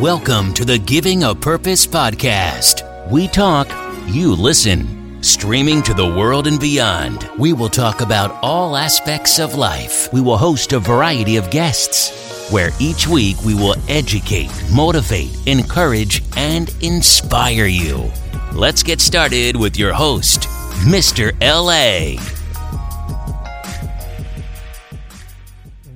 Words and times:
Welcome 0.00 0.54
to 0.54 0.64
the 0.64 0.76
Giving 0.76 1.22
a 1.22 1.36
Purpose 1.36 1.86
podcast. 1.86 2.82
We 3.12 3.28
talk, 3.28 3.68
you 4.08 4.34
listen. 4.34 5.22
Streaming 5.22 5.84
to 5.84 5.94
the 5.94 6.04
world 6.04 6.48
and 6.48 6.58
beyond, 6.58 7.30
we 7.38 7.52
will 7.52 7.68
talk 7.68 8.00
about 8.00 8.36
all 8.42 8.76
aspects 8.76 9.38
of 9.38 9.54
life. 9.54 10.12
We 10.12 10.20
will 10.20 10.36
host 10.36 10.72
a 10.72 10.80
variety 10.80 11.36
of 11.36 11.48
guests, 11.52 12.50
where 12.50 12.70
each 12.80 13.06
week 13.06 13.36
we 13.44 13.54
will 13.54 13.76
educate, 13.88 14.50
motivate, 14.74 15.30
encourage, 15.46 16.24
and 16.36 16.74
inspire 16.80 17.66
you. 17.66 18.10
Let's 18.52 18.82
get 18.82 19.00
started 19.00 19.54
with 19.54 19.78
your 19.78 19.92
host, 19.92 20.48
Mr. 20.88 21.30
LA. 21.40 22.20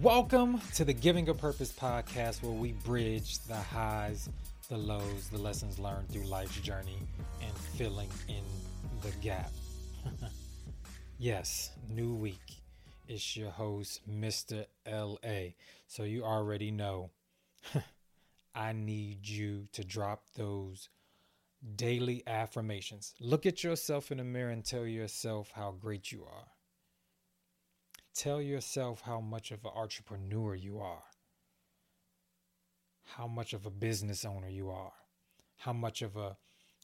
Welcome 0.03 0.61
to 0.75 0.85
the 0.85 0.93
Giving 0.93 1.29
a 1.29 1.35
Purpose 1.35 1.73
podcast, 1.73 2.41
where 2.43 2.53
we 2.53 2.71
bridge 2.71 3.39
the 3.49 3.57
highs, 3.57 4.29
the 4.69 4.77
lows, 4.77 5.29
the 5.33 5.39
lessons 5.39 5.81
learned 5.81 6.09
through 6.11 6.23
life's 6.23 6.61
journey, 6.61 6.99
and 7.43 7.53
filling 7.57 8.11
in 8.29 8.45
the 9.03 9.11
gap. 9.21 9.51
yes, 11.19 11.73
new 11.89 12.15
week. 12.15 12.63
It's 13.09 13.37
your 13.37 13.51
host, 13.51 14.03
Mr. 14.09 14.67
LA. 14.87 15.55
So 15.89 16.05
you 16.05 16.23
already 16.23 16.71
know 16.71 17.11
I 18.55 18.73
need 18.75 19.27
you 19.27 19.67
to 19.73 19.83
drop 19.83 20.27
those 20.37 20.91
daily 21.75 22.23
affirmations. 22.27 23.15
Look 23.19 23.47
at 23.47 23.65
yourself 23.65 24.13
in 24.13 24.19
the 24.19 24.25
mirror 24.25 24.51
and 24.51 24.65
tell 24.65 24.87
yourself 24.87 25.51
how 25.53 25.73
great 25.73 26.13
you 26.13 26.23
are. 26.23 26.47
Tell 28.19 28.43
yourself 28.43 29.03
how 29.03 29.21
much 29.21 29.53
of 29.53 29.65
an 29.65 29.71
entrepreneur 29.77 30.53
you 30.53 30.81
are, 30.81 31.05
how 33.05 33.29
much 33.29 33.53
of 33.53 33.65
a 33.65 33.71
business 33.71 34.25
owner 34.25 34.49
you 34.49 34.71
are, 34.71 34.91
how 35.59 35.73
much 35.73 36.03
of 36.03 36.17
a 36.17 36.37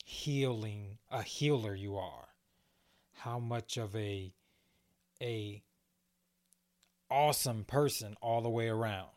healing 0.04 0.98
a 1.10 1.24
healer 1.24 1.74
you 1.74 1.96
are, 1.96 2.28
how 3.14 3.40
much 3.40 3.76
of 3.76 3.96
a 3.96 4.32
a 5.20 5.60
awesome 7.10 7.64
person 7.64 8.14
all 8.22 8.40
the 8.40 8.48
way 8.48 8.68
around. 8.68 9.10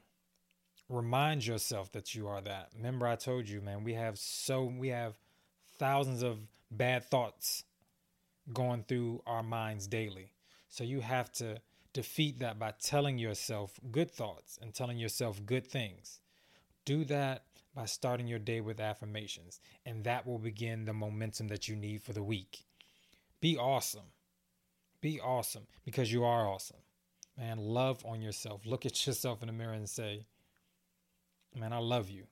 Remind 0.90 1.45
yourself 1.45 1.92
that 1.92 2.16
you 2.16 2.28
are 2.28 2.42
that. 2.42 2.72
Remember 2.76 3.06
I 3.06 3.16
told 3.16 3.48
you, 3.48 3.62
man, 3.62 3.84
we 3.84 3.94
have 3.94 4.18
so 4.18 4.64
we 4.64 4.88
have 4.88 5.14
thousands 5.78 6.23
of 6.23 6.40
bad 6.72 7.06
thoughts 7.06 7.64
going 8.52 8.86
through 8.88 9.22
our 9.28 9.44
minds 9.44 9.86
daily. 9.86 10.32
So 10.68 10.84
you 10.84 11.02
have 11.02 11.32
to 11.34 11.62
defeat 11.98 12.38
that 12.38 12.59
by 12.59 12.72
telling 12.80 13.17
yourself 13.17 13.80
good 13.92 14.12
thoughts 14.12 14.59
and 14.62 14.72
telling 14.72 15.00
yourself 15.00 15.44
good 15.44 15.66
things. 15.66 16.20
Do 16.86 17.04
that 17.06 17.45
by 17.73 17.86
starting 17.86 18.28
your 18.28 18.38
day 18.38 18.62
with 18.62 18.80
affirmations, 18.80 19.59
and 19.84 20.04
that 20.04 20.28
will 20.28 20.38
begin 20.38 20.86
the 20.86 20.94
momentum 20.94 21.48
that 21.48 21.67
you 21.67 21.76
need 21.76 22.04
for 22.04 22.14
the 22.14 22.22
week. 22.22 22.66
Be 23.42 23.58
awesome. 23.58 24.12
Be 25.02 25.20
awesome 25.20 25.66
because 25.86 26.14
you 26.14 26.23
are 26.23 26.48
awesome. 26.48 26.78
Man, 27.36 27.58
love 27.58 28.06
on 28.06 28.22
yourself. 28.22 28.61
Look 28.64 28.86
at 28.86 29.08
yourself 29.08 29.42
in 29.42 29.48
the 29.48 29.54
mirror 29.54 29.73
and 29.73 29.89
say, 29.89 30.28
Man, 31.56 31.73
I 31.73 31.80
love 31.80 32.11
you. 32.11 32.28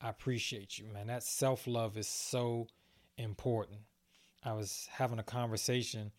I 0.00 0.08
appreciate 0.08 0.80
you, 0.80 0.88
man. 0.92 1.06
That 1.06 1.22
self 1.22 1.68
love 1.68 1.96
is 1.96 2.08
so 2.08 2.66
important. 3.18 3.78
I 4.42 4.52
was 4.54 4.88
having 4.90 5.20
a 5.20 5.24
conversation, 5.24 6.10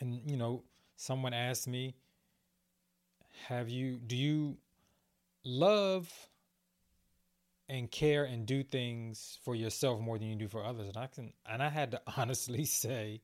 and 0.00 0.28
you 0.28 0.36
know, 0.36 0.64
someone 0.96 1.34
asked 1.34 1.66
me, 1.68 1.94
"Have 3.46 3.68
you 3.68 3.98
do 3.98 4.16
you 4.16 4.58
love 5.44 6.12
and 7.68 7.90
care 7.90 8.24
and 8.24 8.46
do 8.46 8.62
things 8.62 9.38
for 9.42 9.54
yourself 9.54 10.00
more 10.00 10.18
than 10.18 10.28
you 10.28 10.36
do 10.36 10.48
for 10.48 10.64
others?" 10.64 10.88
And 10.88 10.96
I 10.96 11.06
can 11.06 11.32
and 11.46 11.62
I 11.62 11.68
had 11.68 11.90
to 11.92 12.02
honestly 12.16 12.64
say, 12.64 13.22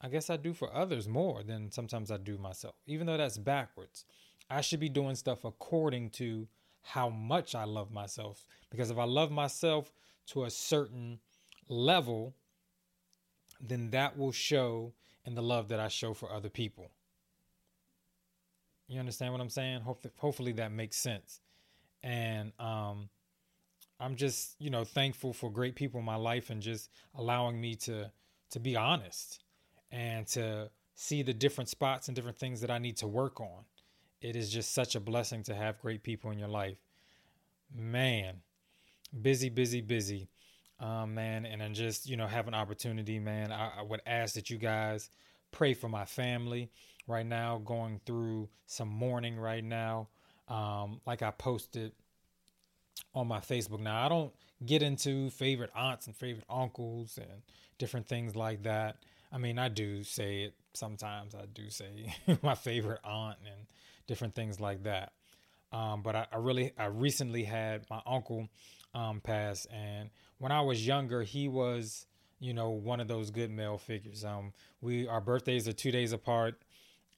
I 0.00 0.08
guess 0.08 0.30
I 0.30 0.36
do 0.36 0.54
for 0.54 0.74
others 0.74 1.06
more 1.06 1.42
than 1.42 1.70
sometimes 1.70 2.10
I 2.10 2.16
do 2.16 2.38
myself. 2.38 2.74
Even 2.86 3.06
though 3.06 3.18
that's 3.18 3.38
backwards. 3.38 4.04
I 4.48 4.62
should 4.62 4.80
be 4.80 4.88
doing 4.88 5.14
stuff 5.14 5.44
according 5.44 6.10
to 6.10 6.48
how 6.82 7.08
much 7.08 7.54
I 7.54 7.64
love 7.64 7.92
myself 7.92 8.46
because 8.70 8.90
if 8.90 8.98
I 8.98 9.04
love 9.04 9.30
myself 9.30 9.92
to 10.28 10.44
a 10.44 10.50
certain 10.50 11.20
level, 11.68 12.34
then 13.60 13.90
that 13.90 14.16
will 14.18 14.32
show 14.32 14.92
and 15.30 15.36
the 15.36 15.42
love 15.42 15.68
that 15.68 15.78
I 15.78 15.86
show 15.86 16.12
for 16.12 16.32
other 16.32 16.48
people. 16.48 16.90
You 18.88 18.98
understand 18.98 19.32
what 19.32 19.40
I'm 19.40 19.48
saying? 19.48 19.82
Hopefully, 20.16 20.50
that 20.54 20.72
makes 20.72 20.96
sense. 20.96 21.40
And 22.02 22.50
um, 22.58 23.08
I'm 24.00 24.16
just, 24.16 24.56
you 24.58 24.70
know, 24.70 24.82
thankful 24.82 25.32
for 25.32 25.48
great 25.48 25.76
people 25.76 26.00
in 26.00 26.04
my 26.04 26.16
life 26.16 26.50
and 26.50 26.60
just 26.60 26.90
allowing 27.14 27.60
me 27.60 27.76
to 27.76 28.10
to 28.50 28.58
be 28.58 28.74
honest 28.74 29.44
and 29.92 30.26
to 30.26 30.68
see 30.96 31.22
the 31.22 31.32
different 31.32 31.70
spots 31.70 32.08
and 32.08 32.16
different 32.16 32.36
things 32.36 32.60
that 32.62 32.70
I 32.70 32.78
need 32.78 32.96
to 32.96 33.06
work 33.06 33.40
on. 33.40 33.62
It 34.20 34.34
is 34.34 34.50
just 34.50 34.74
such 34.74 34.96
a 34.96 35.00
blessing 35.00 35.44
to 35.44 35.54
have 35.54 35.80
great 35.80 36.02
people 36.02 36.32
in 36.32 36.40
your 36.40 36.48
life. 36.48 36.78
Man, 37.72 38.38
busy, 39.22 39.48
busy, 39.48 39.80
busy 39.80 40.28
um, 40.80 41.14
man, 41.14 41.44
and 41.46 41.60
then 41.60 41.74
just 41.74 42.08
you 42.08 42.16
know 42.16 42.26
have 42.26 42.48
an 42.48 42.54
opportunity, 42.54 43.18
man. 43.18 43.52
I, 43.52 43.70
I 43.78 43.82
would 43.82 44.00
ask 44.06 44.34
that 44.34 44.50
you 44.50 44.58
guys 44.58 45.10
pray 45.52 45.74
for 45.74 45.88
my 45.88 46.04
family 46.04 46.70
right 47.06 47.26
now, 47.26 47.58
going 47.58 48.00
through 48.06 48.48
some 48.66 48.88
mourning 48.88 49.38
right 49.38 49.64
now. 49.64 50.08
Um, 50.48 51.00
like 51.06 51.22
I 51.22 51.30
posted 51.30 51.92
on 53.14 53.28
my 53.28 53.40
Facebook. 53.40 53.80
Now 53.80 54.04
I 54.04 54.08
don't 54.08 54.32
get 54.64 54.82
into 54.82 55.30
favorite 55.30 55.70
aunts 55.74 56.06
and 56.06 56.16
favorite 56.16 56.44
uncles 56.48 57.18
and 57.18 57.42
different 57.78 58.06
things 58.06 58.36
like 58.36 58.62
that. 58.64 58.96
I 59.32 59.38
mean, 59.38 59.58
I 59.58 59.68
do 59.68 60.02
say 60.02 60.42
it 60.42 60.54
sometimes. 60.74 61.34
I 61.34 61.46
do 61.52 61.70
say 61.70 62.14
my 62.42 62.54
favorite 62.54 63.00
aunt 63.04 63.38
and 63.44 63.66
different 64.06 64.34
things 64.34 64.60
like 64.60 64.84
that. 64.84 65.12
Um, 65.72 66.02
but 66.02 66.16
I, 66.16 66.26
I, 66.32 66.36
really, 66.36 66.72
I 66.76 66.86
recently 66.86 67.44
had 67.44 67.86
my 67.88 68.00
uncle 68.06 68.48
um, 68.94 69.20
pass, 69.20 69.66
and 69.66 70.10
when 70.38 70.50
I 70.50 70.60
was 70.62 70.84
younger, 70.84 71.22
he 71.22 71.46
was, 71.46 72.06
you 72.40 72.54
know, 72.54 72.70
one 72.70 72.98
of 72.98 73.06
those 73.06 73.30
good 73.30 73.50
male 73.50 73.78
figures. 73.78 74.24
Um, 74.24 74.52
we 74.80 75.06
our 75.06 75.20
birthdays 75.20 75.68
are 75.68 75.72
two 75.72 75.92
days 75.92 76.12
apart, 76.12 76.60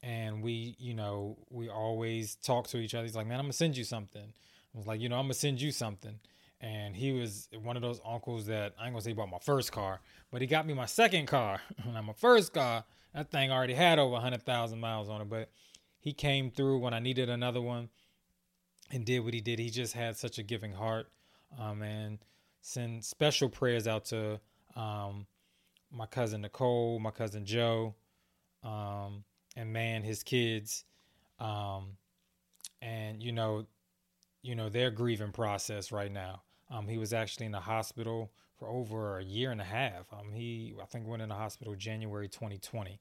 and 0.02 0.42
we, 0.42 0.76
you 0.78 0.92
know, 0.92 1.38
we 1.48 1.70
always 1.70 2.34
talk 2.36 2.66
to 2.68 2.78
each 2.78 2.94
other. 2.94 3.04
He's 3.04 3.16
like, 3.16 3.26
"Man, 3.26 3.38
I'm 3.38 3.46
gonna 3.46 3.54
send 3.54 3.76
you 3.76 3.84
something." 3.84 4.34
I 4.74 4.78
was 4.78 4.86
like, 4.86 5.00
"You 5.00 5.08
know, 5.08 5.16
I'm 5.16 5.24
gonna 5.24 5.34
send 5.34 5.60
you 5.60 5.70
something." 5.72 6.18
And 6.60 6.94
he 6.94 7.12
was 7.12 7.48
one 7.60 7.76
of 7.76 7.82
those 7.82 8.00
uncles 8.04 8.46
that 8.46 8.74
I 8.78 8.84
ain't 8.84 8.92
gonna 8.92 9.02
say 9.02 9.12
about 9.12 9.30
my 9.30 9.38
first 9.38 9.72
car, 9.72 10.00
but 10.30 10.42
he 10.42 10.46
got 10.46 10.66
me 10.66 10.74
my 10.74 10.86
second 10.86 11.26
car. 11.26 11.60
and 11.84 12.06
my 12.06 12.12
first 12.12 12.52
car, 12.52 12.84
that 13.14 13.30
thing 13.30 13.50
already 13.50 13.74
had 13.74 13.98
over 13.98 14.16
hundred 14.16 14.44
thousand 14.44 14.78
miles 14.78 15.08
on 15.08 15.22
it, 15.22 15.30
but 15.30 15.50
he 16.00 16.12
came 16.12 16.50
through 16.50 16.78
when 16.78 16.92
I 16.92 16.98
needed 16.98 17.30
another 17.30 17.62
one 17.62 17.88
and 18.92 19.04
did 19.04 19.20
what 19.20 19.34
he 19.34 19.40
did. 19.40 19.58
He 19.58 19.70
just 19.70 19.94
had 19.94 20.16
such 20.16 20.38
a 20.38 20.42
giving 20.42 20.72
heart, 20.72 21.08
um, 21.58 21.82
and 21.82 22.18
send 22.60 23.04
special 23.04 23.48
prayers 23.48 23.88
out 23.88 24.04
to 24.06 24.38
um, 24.76 25.26
my 25.90 26.06
cousin 26.06 26.42
Nicole, 26.42 26.98
my 26.98 27.10
cousin 27.10 27.44
Joe, 27.44 27.94
um, 28.62 29.24
and 29.56 29.72
man, 29.72 30.02
his 30.02 30.22
kids, 30.22 30.84
um, 31.40 31.96
and 32.80 33.22
you 33.22 33.32
know, 33.32 33.66
you 34.42 34.54
know 34.54 34.68
their 34.68 34.90
grieving 34.90 35.32
process 35.32 35.90
right 35.90 36.12
now. 36.12 36.42
Um, 36.70 36.86
he 36.86 36.98
was 36.98 37.12
actually 37.12 37.46
in 37.46 37.52
the 37.52 37.60
hospital 37.60 38.30
for 38.58 38.68
over 38.68 39.18
a 39.18 39.24
year 39.24 39.50
and 39.50 39.60
a 39.60 39.64
half. 39.64 40.06
Um, 40.12 40.32
he, 40.32 40.74
I 40.80 40.86
think, 40.86 41.06
went 41.06 41.22
in 41.22 41.28
the 41.28 41.34
hospital 41.34 41.74
January 41.74 42.28
2020, 42.28 43.00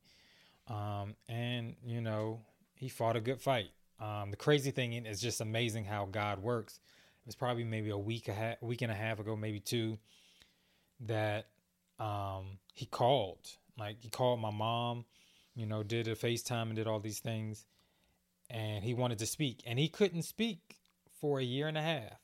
um, 0.68 1.16
and 1.28 1.75
you 1.85 2.01
know, 2.01 2.41
he 2.74 2.90
fought 2.90 3.16
a 3.16 3.22
good 3.22 3.41
fight. 3.41 3.72
Um, 4.01 4.31
the 4.31 4.38
crazy 4.38 4.72
thing 4.72 4.94
is 4.94 5.22
just 5.22 5.41
amazing 5.41 5.85
how 5.85 6.06
God 6.06 6.42
works 6.42 6.80
it 7.21 7.27
was 7.27 7.36
probably 7.36 7.63
maybe 7.63 7.92
a 7.92 7.98
week 7.98 8.27
a 8.30 8.33
half, 8.33 8.62
week 8.62 8.81
and 8.81 8.92
a 8.92 8.95
half 8.95 9.19
ago, 9.19 9.36
maybe 9.36 9.59
two, 9.59 10.00
that 11.01 11.50
um, 12.00 12.57
he 12.74 12.88
called. 12.88 13.48
Like 13.77 13.98
he 14.01 14.09
called 14.09 14.39
my 14.39 14.50
mom, 14.50 15.06
you 15.56 15.68
know, 15.68 15.83
did 15.83 16.07
a 16.07 16.15
FaceTime 16.15 16.63
and 16.63 16.75
did 16.75 16.88
all 16.88 17.00
these 17.00 17.19
things, 17.19 17.65
and 18.50 18.83
he 18.83 18.95
wanted 18.95 19.19
to 19.19 19.27
speak, 19.27 19.62
and 19.68 19.77
he 19.77 19.88
couldn't 19.88 20.24
speak 20.24 20.77
for 21.19 21.39
a 21.39 21.44
year 21.44 21.68
and 21.68 21.77
a 21.77 21.81
half, 21.81 22.19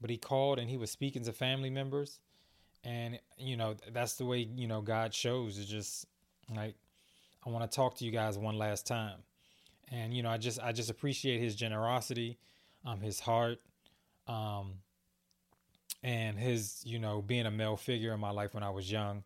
but 0.00 0.10
he 0.10 0.16
called 0.16 0.60
and 0.60 0.70
he 0.70 0.76
was 0.76 0.92
speaking 0.92 1.24
to 1.24 1.32
family 1.32 1.70
members, 1.70 2.20
and 2.84 3.18
you 3.36 3.56
know 3.56 3.74
that's 3.92 4.14
the 4.14 4.24
way 4.24 4.48
you 4.54 4.68
know 4.68 4.80
God 4.80 5.12
shows. 5.12 5.58
It's 5.58 5.68
just 5.68 6.06
like 6.54 6.76
I 7.44 7.50
want 7.50 7.68
to 7.68 7.74
talk 7.74 7.96
to 7.96 8.04
you 8.04 8.12
guys 8.12 8.38
one 8.38 8.58
last 8.58 8.86
time, 8.86 9.18
and 9.90 10.14
you 10.14 10.22
know 10.22 10.30
I 10.30 10.38
just 10.38 10.60
I 10.60 10.72
just 10.72 10.90
appreciate 10.90 11.40
his 11.40 11.54
generosity, 11.54 12.38
um, 12.84 13.00
his 13.00 13.20
heart 13.20 13.60
um, 14.26 14.74
and 16.02 16.38
his, 16.38 16.82
you 16.84 16.98
know, 16.98 17.22
being 17.22 17.46
a 17.46 17.50
male 17.50 17.76
figure 17.76 18.12
in 18.12 18.20
my 18.20 18.30
life 18.30 18.54
when 18.54 18.62
I 18.62 18.70
was 18.70 18.90
young, 18.90 19.24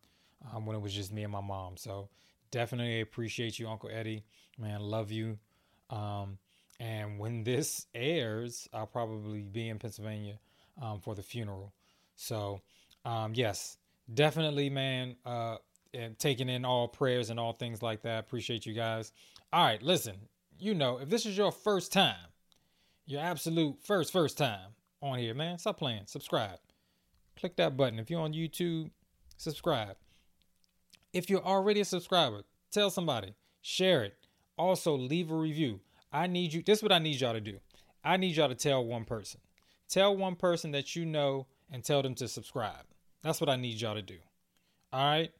um, 0.52 0.66
when 0.66 0.76
it 0.76 0.80
was 0.80 0.92
just 0.92 1.12
me 1.12 1.22
and 1.22 1.32
my 1.32 1.40
mom. 1.40 1.76
So 1.76 2.08
definitely 2.50 3.00
appreciate 3.00 3.58
you, 3.58 3.68
Uncle 3.68 3.90
Eddie. 3.92 4.24
Man, 4.58 4.80
love 4.80 5.10
you. 5.10 5.38
Um, 5.90 6.38
and 6.80 7.18
when 7.18 7.44
this 7.44 7.86
airs, 7.94 8.68
I'll 8.72 8.86
probably 8.86 9.42
be 9.42 9.68
in 9.68 9.78
Pennsylvania 9.78 10.38
um, 10.80 11.00
for 11.00 11.14
the 11.14 11.22
funeral. 11.22 11.72
So, 12.16 12.60
um, 13.04 13.32
yes, 13.34 13.76
definitely, 14.12 14.70
man. 14.70 15.16
Uh, 15.24 15.56
and 15.94 16.18
taking 16.18 16.48
in 16.48 16.64
all 16.64 16.86
prayers 16.86 17.30
and 17.30 17.40
all 17.40 17.52
things 17.52 17.82
like 17.82 18.02
that. 18.02 18.20
Appreciate 18.20 18.66
you 18.66 18.74
guys. 18.74 19.12
All 19.52 19.64
right, 19.64 19.82
listen. 19.82 20.16
You 20.58 20.74
know, 20.74 20.98
if 20.98 21.08
this 21.08 21.24
is 21.24 21.36
your 21.36 21.52
first 21.52 21.92
time, 21.92 22.16
your 23.06 23.20
absolute 23.20 23.76
first 23.82 24.12
first 24.12 24.36
time 24.36 24.74
on 25.00 25.18
here, 25.18 25.34
man, 25.34 25.58
stop 25.58 25.78
playing. 25.78 26.02
Subscribe. 26.06 26.58
Click 27.38 27.56
that 27.56 27.76
button. 27.76 27.98
If 27.98 28.10
you're 28.10 28.20
on 28.20 28.32
YouTube, 28.32 28.90
subscribe. 29.36 29.96
If 31.12 31.30
you're 31.30 31.44
already 31.44 31.80
a 31.80 31.84
subscriber, 31.84 32.42
tell 32.70 32.90
somebody, 32.90 33.34
share 33.62 34.02
it. 34.04 34.16
Also, 34.58 34.96
leave 34.96 35.30
a 35.30 35.36
review. 35.36 35.80
I 36.12 36.26
need 36.26 36.52
you. 36.52 36.62
This 36.62 36.78
is 36.78 36.82
what 36.82 36.92
I 36.92 36.98
need 36.98 37.20
y'all 37.20 37.32
to 37.32 37.40
do. 37.40 37.60
I 38.04 38.16
need 38.16 38.36
y'all 38.36 38.48
to 38.48 38.54
tell 38.54 38.84
one 38.84 39.04
person. 39.04 39.40
Tell 39.88 40.16
one 40.16 40.34
person 40.34 40.72
that 40.72 40.96
you 40.96 41.06
know 41.06 41.46
and 41.70 41.84
tell 41.84 42.02
them 42.02 42.14
to 42.16 42.28
subscribe. 42.28 42.84
That's 43.22 43.40
what 43.40 43.48
I 43.48 43.56
need 43.56 43.80
y'all 43.80 43.94
to 43.94 44.02
do. 44.02 44.18
All 44.92 45.04
right? 45.04 45.30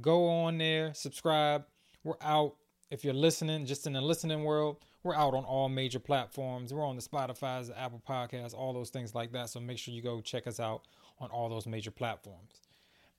Go 0.00 0.28
on 0.28 0.58
there, 0.58 0.92
subscribe. 0.94 1.64
We're 2.02 2.14
out. 2.20 2.56
If 2.90 3.04
you're 3.04 3.14
listening, 3.14 3.66
just 3.66 3.86
in 3.86 3.92
the 3.92 4.00
listening 4.00 4.42
world, 4.42 4.78
we're 5.04 5.14
out 5.14 5.32
on 5.34 5.44
all 5.44 5.68
major 5.68 6.00
platforms. 6.00 6.74
We're 6.74 6.84
on 6.84 6.96
the 6.96 7.02
Spotify's, 7.02 7.68
the 7.68 7.78
Apple 7.78 8.02
Podcasts, 8.06 8.52
all 8.52 8.72
those 8.72 8.90
things 8.90 9.14
like 9.14 9.32
that. 9.32 9.48
So 9.48 9.60
make 9.60 9.78
sure 9.78 9.94
you 9.94 10.02
go 10.02 10.20
check 10.20 10.46
us 10.46 10.58
out 10.58 10.82
on 11.20 11.30
all 11.30 11.48
those 11.48 11.66
major 11.66 11.92
platforms. 11.92 12.60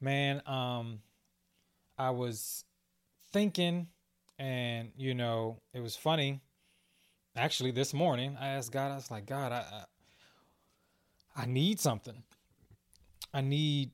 Man, 0.01 0.41
um, 0.45 0.99
I 1.97 2.09
was 2.09 2.65
thinking, 3.31 3.87
and 4.37 4.91
you 4.97 5.13
know, 5.13 5.61
it 5.73 5.79
was 5.79 5.95
funny. 5.95 6.41
Actually, 7.35 7.71
this 7.71 7.93
morning 7.93 8.37
I 8.39 8.49
asked 8.49 8.73
God. 8.73 8.91
I 8.91 8.95
was 8.95 9.09
like, 9.09 9.25
God, 9.25 9.53
I, 9.53 9.63
I, 11.35 11.43
I 11.43 11.45
need 11.45 11.79
something. 11.79 12.23
I 13.33 13.39
need 13.39 13.91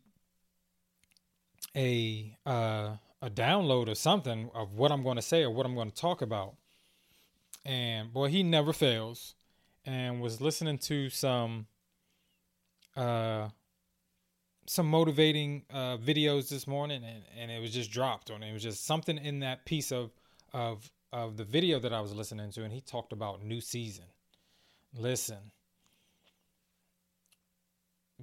a 1.75 2.35
uh, 2.45 2.95
a 3.21 3.29
download 3.29 3.87
or 3.87 3.95
something 3.95 4.49
of 4.53 4.73
what 4.73 4.91
I'm 4.91 5.03
going 5.03 5.15
to 5.15 5.21
say 5.21 5.43
or 5.43 5.49
what 5.49 5.65
I'm 5.65 5.75
going 5.75 5.89
to 5.89 5.95
talk 5.95 6.21
about. 6.21 6.55
And 7.65 8.13
boy, 8.13 8.29
he 8.29 8.43
never 8.43 8.73
fails. 8.73 9.35
And 9.85 10.21
was 10.21 10.41
listening 10.41 10.77
to 10.79 11.09
some 11.09 11.67
uh 12.95 13.49
some 14.65 14.87
motivating 14.87 15.63
uh 15.71 15.95
videos 15.97 16.49
this 16.49 16.67
morning 16.67 17.03
and, 17.03 17.23
and 17.39 17.51
it 17.51 17.61
was 17.61 17.71
just 17.71 17.91
dropped 17.91 18.29
on 18.29 18.43
it. 18.43 18.49
it 18.49 18.53
was 18.53 18.63
just 18.63 18.85
something 18.85 19.17
in 19.17 19.39
that 19.39 19.65
piece 19.65 19.91
of 19.91 20.11
of 20.53 20.91
of 21.13 21.37
the 21.37 21.45
video 21.45 21.79
that 21.79 21.93
I 21.93 22.01
was 22.01 22.13
listening 22.13 22.51
to 22.51 22.63
and 22.63 22.73
he 22.73 22.81
talked 22.81 23.13
about 23.13 23.43
new 23.43 23.61
season. 23.61 24.05
Listen. 24.93 25.51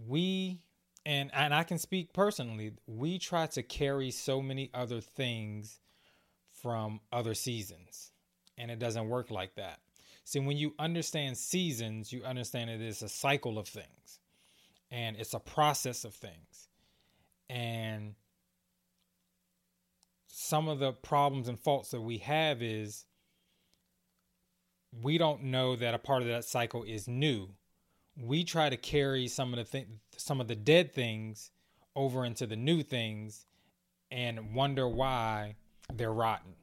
We 0.08 0.60
and 1.06 1.30
and 1.34 1.54
I 1.54 1.64
can 1.64 1.78
speak 1.78 2.12
personally. 2.12 2.72
We 2.86 3.18
try 3.18 3.46
to 3.48 3.62
carry 3.62 4.10
so 4.10 4.40
many 4.40 4.70
other 4.72 5.00
things 5.00 5.80
from 6.62 7.00
other 7.12 7.34
seasons, 7.34 8.12
and 8.56 8.70
it 8.70 8.78
doesn't 8.78 9.08
work 9.08 9.30
like 9.30 9.54
that. 9.56 9.80
See, 10.24 10.40
when 10.40 10.56
you 10.56 10.74
understand 10.78 11.36
seasons, 11.36 12.12
you 12.12 12.24
understand 12.24 12.70
it 12.70 12.80
is 12.80 13.02
a 13.02 13.08
cycle 13.08 13.58
of 13.58 13.68
things, 13.68 14.20
and 14.90 15.16
it's 15.16 15.34
a 15.34 15.40
process 15.40 16.04
of 16.04 16.14
things, 16.14 16.68
and 17.50 18.14
some 20.26 20.68
of 20.68 20.78
the 20.78 20.92
problems 20.92 21.48
and 21.48 21.58
faults 21.58 21.90
that 21.90 22.00
we 22.00 22.18
have 22.18 22.62
is 22.62 23.04
we 25.02 25.18
don't 25.18 25.42
know 25.42 25.76
that 25.76 25.94
a 25.94 25.98
part 25.98 26.22
of 26.22 26.28
that 26.28 26.44
cycle 26.44 26.82
is 26.82 27.08
new 27.08 27.48
we 28.20 28.44
try 28.44 28.68
to 28.68 28.76
carry 28.76 29.28
some 29.28 29.52
of 29.52 29.58
the 29.58 29.64
th- 29.64 29.88
some 30.16 30.40
of 30.40 30.48
the 30.48 30.54
dead 30.54 30.92
things 30.92 31.50
over 31.96 32.24
into 32.24 32.46
the 32.46 32.56
new 32.56 32.82
things 32.82 33.46
and 34.10 34.54
wonder 34.54 34.88
why 34.88 35.56
they're 35.92 36.12
rotten 36.12 36.54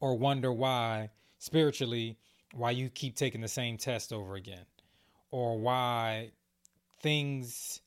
or 0.00 0.16
wonder 0.16 0.52
why 0.52 1.10
spiritually 1.38 2.16
why 2.54 2.70
you 2.70 2.88
keep 2.88 3.14
taking 3.14 3.40
the 3.40 3.48
same 3.48 3.76
test 3.76 4.12
over 4.12 4.34
again 4.34 4.64
or 5.30 5.58
why 5.58 6.30
things 7.00 7.80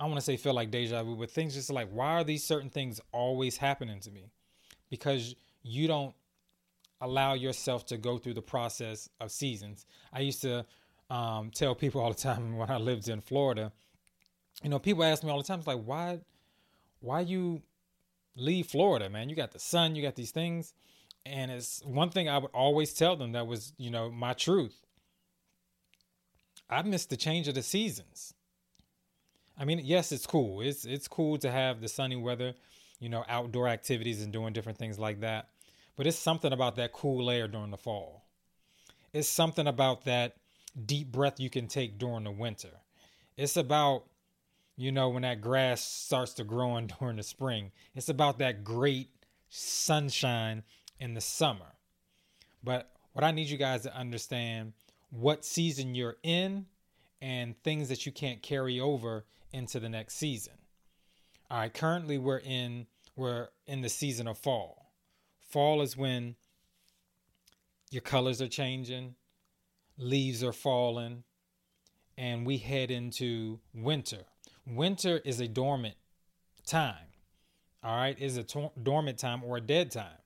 I 0.00 0.04
want 0.04 0.16
to 0.16 0.22
say 0.22 0.36
feel 0.36 0.54
like 0.54 0.70
deja 0.70 1.02
vu 1.02 1.16
but 1.16 1.30
things 1.30 1.54
just 1.54 1.70
like 1.70 1.88
why 1.90 2.12
are 2.14 2.24
these 2.24 2.44
certain 2.44 2.70
things 2.70 3.00
always 3.12 3.56
happening 3.56 4.00
to 4.00 4.10
me? 4.10 4.30
Because 4.90 5.34
you 5.62 5.86
don't 5.86 6.14
allow 7.00 7.34
yourself 7.34 7.84
to 7.86 7.96
go 7.96 8.16
through 8.18 8.34
the 8.34 8.42
process 8.42 9.08
of 9.20 9.30
seasons. 9.32 9.86
I 10.12 10.20
used 10.20 10.42
to 10.42 10.64
um, 11.12 11.50
tell 11.50 11.74
people 11.74 12.00
all 12.00 12.08
the 12.08 12.18
time 12.18 12.56
when 12.56 12.70
I 12.70 12.78
lived 12.78 13.08
in 13.08 13.20
Florida. 13.20 13.70
You 14.62 14.70
know, 14.70 14.78
people 14.78 15.04
ask 15.04 15.22
me 15.22 15.30
all 15.30 15.38
the 15.38 15.44
time, 15.44 15.58
it's 15.58 15.68
like, 15.68 15.82
why, 15.84 16.20
why 17.00 17.20
you 17.20 17.62
leave 18.34 18.66
Florida, 18.66 19.10
man? 19.10 19.28
You 19.28 19.36
got 19.36 19.52
the 19.52 19.58
sun, 19.58 19.94
you 19.94 20.02
got 20.02 20.16
these 20.16 20.30
things. 20.30 20.72
And 21.26 21.50
it's 21.50 21.82
one 21.84 22.10
thing 22.10 22.28
I 22.28 22.38
would 22.38 22.50
always 22.52 22.94
tell 22.94 23.16
them 23.16 23.32
that 23.32 23.46
was, 23.46 23.74
you 23.76 23.90
know, 23.90 24.10
my 24.10 24.32
truth. 24.32 24.76
I 26.70 26.82
miss 26.82 27.04
the 27.06 27.16
change 27.16 27.46
of 27.48 27.54
the 27.54 27.62
seasons. 27.62 28.34
I 29.58 29.64
mean, 29.66 29.82
yes, 29.84 30.10
it's 30.10 30.26
cool. 30.26 30.62
It's 30.62 30.84
it's 30.84 31.06
cool 31.06 31.36
to 31.38 31.50
have 31.50 31.80
the 31.80 31.88
sunny 31.88 32.16
weather, 32.16 32.54
you 32.98 33.10
know, 33.10 33.24
outdoor 33.28 33.68
activities 33.68 34.22
and 34.22 34.32
doing 34.32 34.52
different 34.52 34.78
things 34.78 34.98
like 34.98 35.20
that. 35.20 35.50
But 35.96 36.06
it's 36.06 36.18
something 36.18 36.52
about 36.52 36.76
that 36.76 36.92
cool 36.92 37.30
air 37.30 37.46
during 37.46 37.70
the 37.70 37.76
fall. 37.76 38.24
It's 39.12 39.28
something 39.28 39.66
about 39.66 40.06
that 40.06 40.36
deep 40.86 41.12
breath 41.12 41.38
you 41.38 41.50
can 41.50 41.66
take 41.66 41.98
during 41.98 42.24
the 42.24 42.30
winter. 42.30 42.80
It's 43.36 43.56
about, 43.56 44.04
you 44.76 44.92
know, 44.92 45.08
when 45.08 45.22
that 45.22 45.40
grass 45.40 45.82
starts 45.82 46.34
to 46.34 46.44
grow 46.44 46.76
in 46.78 46.86
during 46.86 47.16
the 47.16 47.22
spring. 47.22 47.72
It's 47.94 48.08
about 48.08 48.38
that 48.38 48.64
great 48.64 49.10
sunshine 49.48 50.62
in 50.98 51.14
the 51.14 51.20
summer. 51.20 51.76
But 52.62 52.90
what 53.12 53.24
I 53.24 53.32
need 53.32 53.48
you 53.48 53.58
guys 53.58 53.82
to 53.82 53.94
understand 53.94 54.72
what 55.10 55.44
season 55.44 55.94
you're 55.94 56.16
in 56.22 56.66
and 57.20 57.60
things 57.62 57.88
that 57.88 58.06
you 58.06 58.12
can't 58.12 58.42
carry 58.42 58.80
over 58.80 59.24
into 59.52 59.78
the 59.78 59.88
next 59.88 60.14
season. 60.16 60.54
All 61.50 61.58
right, 61.58 61.72
currently 61.72 62.18
we're 62.18 62.38
in 62.38 62.86
we're 63.14 63.48
in 63.66 63.82
the 63.82 63.90
season 63.90 64.26
of 64.26 64.38
fall. 64.38 64.90
Fall 65.50 65.82
is 65.82 65.96
when 65.96 66.36
your 67.90 68.00
colors 68.00 68.40
are 68.40 68.48
changing, 68.48 69.14
leaves 70.02 70.42
are 70.42 70.52
falling, 70.52 71.24
and 72.18 72.46
we 72.46 72.58
head 72.58 72.90
into 72.90 73.60
winter. 73.74 74.24
Winter 74.66 75.20
is 75.24 75.40
a 75.40 75.48
dormant 75.48 75.96
time. 76.66 77.06
All 77.82 77.96
right, 77.96 78.18
is 78.18 78.36
a 78.36 78.44
tor- 78.44 78.72
dormant 78.80 79.18
time 79.18 79.42
or 79.42 79.56
a 79.56 79.60
dead 79.60 79.90
time. 79.90 80.18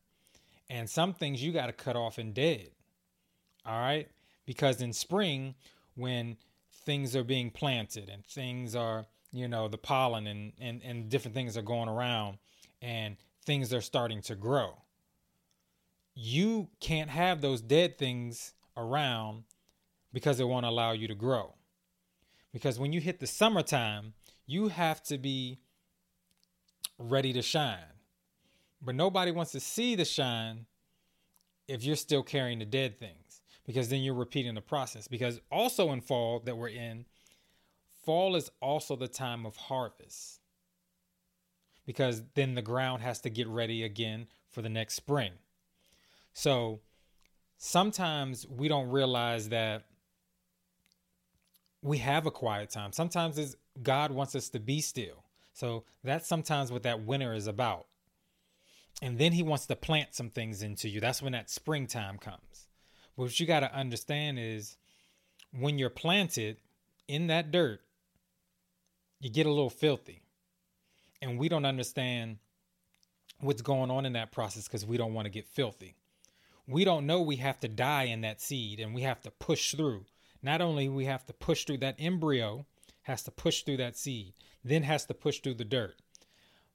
And 0.68 0.90
some 0.90 1.14
things 1.14 1.42
you 1.42 1.52
got 1.52 1.66
to 1.66 1.73
cut 1.73 1.97
off 1.97 2.18
and 2.18 2.35
dead. 2.35 2.71
All 3.64 3.80
right, 3.80 4.09
because 4.45 4.80
in 4.80 4.92
spring, 4.92 5.54
when 5.95 6.37
things 6.85 7.16
are 7.16 7.25
being 7.25 7.50
planted 7.50 8.09
and 8.09 8.25
things 8.25 8.76
are, 8.76 9.06
you 9.33 9.49
know, 9.49 9.68
the 9.68 9.78
pollen 9.78 10.26
and, 10.26 10.52
and, 10.61 10.83
and 10.85 11.09
different 11.09 11.35
things 11.35 11.56
are 11.56 11.62
going 11.62 11.88
around 11.88 12.38
and 12.80 13.16
things 13.45 13.73
are 13.73 13.80
starting 13.80 14.23
to 14.23 14.35
grow. 14.35 14.76
You 16.14 16.68
can't 16.80 17.11
have 17.11 17.40
those 17.40 17.61
dead 17.61 17.99
things 17.99 18.52
around 18.76 19.45
because 20.16 20.40
it 20.40 20.49
won't 20.49 20.64
allow 20.64 20.92
you 20.92 21.06
to 21.06 21.14
grow. 21.14 21.52
Because 22.50 22.78
when 22.78 22.90
you 22.90 23.02
hit 23.02 23.20
the 23.20 23.26
summertime, 23.26 24.14
you 24.46 24.68
have 24.68 25.02
to 25.02 25.18
be 25.18 25.58
ready 26.99 27.35
to 27.35 27.42
shine. 27.42 28.00
But 28.80 28.94
nobody 28.94 29.30
wants 29.30 29.52
to 29.52 29.61
see 29.61 29.94
the 29.94 30.06
shine 30.06 30.64
if 31.68 31.85
you're 31.85 31.96
still 31.96 32.23
carrying 32.23 32.61
the 32.61 32.64
dead 32.64 32.99
things 32.99 33.42
because 33.66 33.90
then 33.90 34.00
you're 34.00 34.14
repeating 34.14 34.54
the 34.54 34.62
process. 34.62 35.06
Because 35.06 35.38
also 35.52 35.92
in 35.92 36.00
fall 36.00 36.40
that 36.46 36.56
we're 36.56 36.68
in, 36.68 37.04
fall 38.02 38.37
is 38.37 38.50
also 38.62 38.96
the 38.96 39.08
time 39.08 39.44
of 39.44 39.54
harvest 39.56 40.40
because 41.85 42.23
then 42.32 42.54
the 42.54 42.62
ground 42.62 43.02
has 43.02 43.20
to 43.20 43.28
get 43.28 43.49
ready 43.49 43.82
again 43.82 44.28
for 44.49 44.62
the 44.62 44.70
next 44.70 44.94
spring. 44.94 45.32
So 46.32 46.80
sometimes 47.58 48.46
we 48.49 48.68
don't 48.68 48.88
realize 48.88 49.50
that 49.50 49.85
we 51.87 51.99
have 51.99 52.26
a 52.26 52.31
quiet 52.33 52.69
time. 52.69 52.93
Sometimes 52.93 53.38
it's 53.38 53.57
God 53.83 54.11
wants 54.11 54.35
us 54.35 54.49
to 54.50 54.61
be 54.61 54.81
still. 54.81 55.23
So 55.52 55.85
that's 56.02 56.26
sometimes 56.26 56.73
what 56.73 56.83
that 56.83 57.05
winter 57.05 57.33
is 57.33 57.47
about. 57.47 57.87
And 59.00 59.19
then 59.19 59.33
he 59.33 59.43
wants 59.43 59.66
to 59.66 59.76
plant 59.76 60.14
some 60.14 60.28
things 60.28 60.62
into 60.62 60.88
you. 60.88 61.00
That's 61.00 61.23
when 61.23 61.33
that 61.33 61.49
springtime 61.49 62.19
comes. 62.19 62.66
But 63.16 63.25
what 63.25 63.40
you 63.40 63.47
got 63.47 63.61
to 63.61 63.73
understand 63.73 64.38
is 64.38 64.76
when 65.59 65.78
you're 65.78 65.90
planted 65.90 66.57
in 67.07 67.28
that 67.28 67.52
dirt, 67.52 67.81
you 69.21 69.31
get 69.31 69.47
a 69.47 69.50
little 69.50 69.71
filthy. 69.71 70.23
And 71.23 71.38
we 71.38 71.49
don't 71.49 71.64
understand 71.64 72.38
what's 73.40 73.62
going 73.62 73.90
on 73.90 74.07
in 74.07 74.14
that 74.14 74.33
process 74.33 74.66
because 74.66 74.85
we 74.85 74.97
don't 74.97 75.14
want 75.14 75.26
to 75.26 75.31
get 75.31 75.47
filthy. 75.47 75.95
We 76.66 76.85
don't 76.85 77.07
know 77.07 77.23
we 77.23 77.37
have 77.37 77.61
to 77.61 77.69
die 77.69 78.05
in 78.05 78.23
that 78.23 78.40
seed 78.40 78.81
and 78.81 78.93
we 78.93 79.02
have 79.02 79.21
to 79.23 79.31
push 79.31 79.75
through 79.75 80.05
Not 80.43 80.61
only 80.61 80.88
we 80.88 81.05
have 81.07 81.26
to 81.26 81.33
push 81.33 81.64
through 81.64 81.78
that 81.78 81.97
embryo, 81.99 82.66
has 83.02 83.23
to 83.23 83.31
push 83.31 83.62
through 83.62 83.78
that 83.78 83.97
seed, 83.97 84.35
then 84.64 84.83
has 84.83 85.05
to 85.07 85.14
push 85.14 85.40
through 85.40 85.55
the 85.55 85.64
dirt. 85.64 85.97